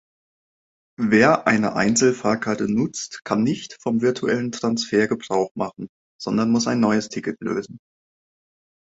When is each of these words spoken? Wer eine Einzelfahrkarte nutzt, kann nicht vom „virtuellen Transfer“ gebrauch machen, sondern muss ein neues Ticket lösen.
Wer 0.99 1.45
eine 1.45 1.75
Einzelfahrkarte 1.75 2.67
nutzt, 2.67 3.23
kann 3.23 3.43
nicht 3.43 3.77
vom 3.79 4.01
„virtuellen 4.01 4.51
Transfer“ 4.51 5.07
gebrauch 5.07 5.51
machen, 5.53 5.89
sondern 6.19 6.49
muss 6.49 6.65
ein 6.65 6.79
neues 6.79 7.09
Ticket 7.09 7.39
lösen. 7.41 7.77